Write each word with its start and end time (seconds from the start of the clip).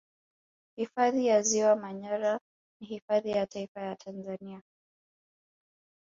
Hifadhi 0.77 1.25
ya 1.25 1.41
Ziwa 1.41 1.75
Manyara 1.75 2.39
ni 2.81 2.87
hifadhi 2.87 3.29
ya 3.29 3.45
Taifa 3.47 3.81
ya 3.81 3.95
Tanzania 3.95 4.61